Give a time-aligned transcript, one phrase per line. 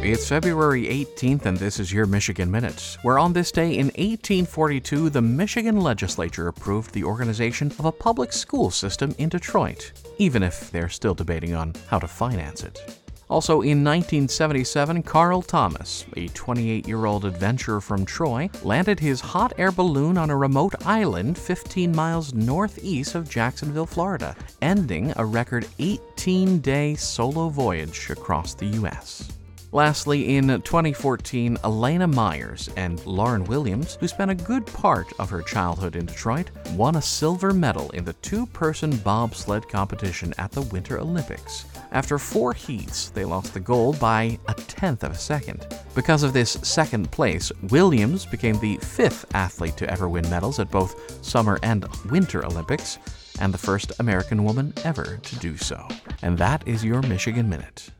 [0.00, 5.10] It's February 18th, and this is your Michigan Minute, where on this day in 1842,
[5.10, 10.70] the Michigan legislature approved the organization of a public school system in Detroit, even if
[10.70, 13.00] they're still debating on how to finance it.
[13.28, 19.52] Also in 1977, Karl Thomas, a 28 year old adventurer from Troy, landed his hot
[19.58, 25.66] air balloon on a remote island 15 miles northeast of Jacksonville, Florida, ending a record
[25.80, 29.28] 18 day solo voyage across the U.S.
[29.70, 35.42] Lastly, in 2014, Elana Meyers and Lauryn Williams, who spent a good part of her
[35.42, 40.62] childhood in Detroit, won a silver medal in the two person bobsled competition at the
[40.62, 41.66] Winter Olympics.
[41.92, 45.66] After four heats, they lost the gold by a tenth of a second.
[45.94, 50.70] Because of this second place, Williams became the fifth athlete to ever win medals at
[50.70, 52.98] both Summer and Winter Olympics,
[53.38, 55.86] and the first American woman ever to do so.
[56.22, 57.90] And that is your Michigan Minute.